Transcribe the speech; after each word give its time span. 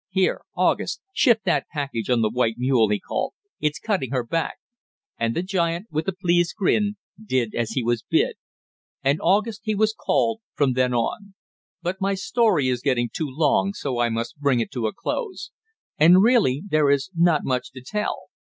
Here, 0.09 0.41
August, 0.55 0.99
shift 1.13 1.45
that 1.45 1.67
package 1.71 2.09
on 2.09 2.21
the 2.23 2.29
white 2.31 2.55
mule," 2.57 2.89
he 2.89 2.99
called, 2.99 3.33
"it's 3.59 3.77
cutting 3.77 4.09
her 4.09 4.23
back," 4.23 4.57
and 5.19 5.35
the 5.35 5.43
giant, 5.43 5.89
with 5.91 6.07
a 6.07 6.11
pleased 6.11 6.55
grin, 6.55 6.95
did 7.23 7.53
as 7.53 7.73
he 7.73 7.83
was 7.83 8.01
bid. 8.01 8.35
And 9.03 9.19
August 9.21 9.61
he 9.63 9.75
was 9.75 9.93
called 9.93 10.41
from 10.55 10.73
then 10.73 10.95
on. 10.95 11.35
But 11.83 12.01
my 12.01 12.15
story 12.15 12.67
is 12.67 12.81
getting 12.81 13.11
too 13.13 13.27
long, 13.29 13.73
so 13.73 13.99
I 13.99 14.09
must 14.09 14.39
bring 14.39 14.59
it 14.59 14.71
to 14.71 14.87
a 14.87 14.91
close. 14.91 15.51
And 15.99 16.23
really 16.23 16.63
there 16.67 16.89
is 16.89 17.11
not 17.15 17.41
much 17.43 17.69
to 17.73 17.81
tell. 17.85 18.29